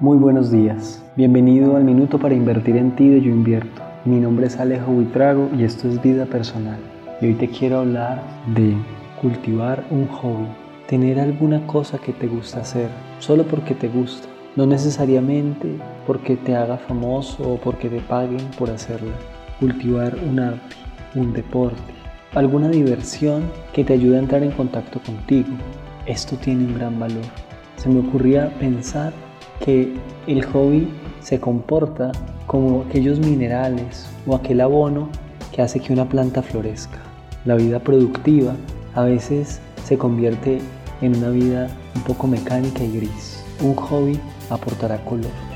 Muy 0.00 0.16
buenos 0.16 0.50
días. 0.50 1.04
Bienvenido 1.14 1.76
al 1.76 1.84
Minuto 1.84 2.18
para 2.18 2.34
Invertir 2.34 2.74
en 2.78 2.96
Ti 2.96 3.06
de 3.10 3.20
Yo 3.20 3.28
Invierto. 3.28 3.82
Mi 4.06 4.18
nombre 4.18 4.46
es 4.46 4.58
Alejo 4.58 4.92
Buitrago 4.92 5.50
y 5.54 5.62
esto 5.64 5.88
es 5.88 6.00
Vida 6.00 6.24
Personal. 6.24 6.78
Y 7.20 7.26
hoy 7.26 7.34
te 7.34 7.50
quiero 7.50 7.80
hablar 7.80 8.22
de 8.54 8.74
cultivar 9.20 9.84
un 9.90 10.06
hobby. 10.08 10.46
Tener 10.86 11.20
alguna 11.20 11.66
cosa 11.66 11.98
que 11.98 12.14
te 12.14 12.28
gusta 12.28 12.60
hacer, 12.60 12.88
solo 13.18 13.44
porque 13.44 13.74
te 13.74 13.88
gusta. 13.88 14.26
No 14.56 14.64
necesariamente 14.64 15.76
porque 16.06 16.34
te 16.34 16.56
haga 16.56 16.78
famoso 16.78 17.42
o 17.46 17.56
porque 17.58 17.90
te 17.90 18.00
paguen 18.00 18.46
por 18.58 18.70
hacerla. 18.70 19.12
Cultivar 19.60 20.16
un 20.26 20.40
arte, 20.40 20.76
un 21.14 21.34
deporte, 21.34 21.92
alguna 22.34 22.70
diversión 22.70 23.42
que 23.74 23.84
te 23.84 23.92
ayude 23.92 24.16
a 24.16 24.20
entrar 24.20 24.42
en 24.42 24.52
contacto 24.52 24.98
contigo. 25.00 25.50
Esto 26.06 26.36
tiene 26.36 26.64
un 26.64 26.74
gran 26.74 26.98
valor. 26.98 27.26
Se 27.76 27.90
me 27.90 28.00
ocurría 28.00 28.48
pensar 28.58 29.12
que 29.64 29.94
el 30.26 30.44
hobby 30.46 30.88
se 31.20 31.38
comporta 31.38 32.12
como 32.46 32.82
aquellos 32.82 33.20
minerales 33.20 34.08
o 34.26 34.34
aquel 34.34 34.60
abono 34.60 35.08
que 35.52 35.62
hace 35.62 35.80
que 35.80 35.92
una 35.92 36.08
planta 36.08 36.42
florezca. 36.42 36.98
La 37.44 37.54
vida 37.54 37.78
productiva 37.78 38.54
a 38.94 39.04
veces 39.04 39.60
se 39.84 39.96
convierte 39.96 40.58
en 41.00 41.16
una 41.16 41.30
vida 41.30 41.68
un 41.94 42.02
poco 42.02 42.26
mecánica 42.26 42.82
y 42.84 42.96
gris. 42.96 43.44
Un 43.62 43.74
hobby 43.74 44.18
aportará 44.50 45.04
color. 45.04 45.49